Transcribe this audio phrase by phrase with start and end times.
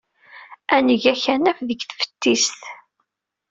[0.75, 2.61] Ad neg akanaf deg teftist.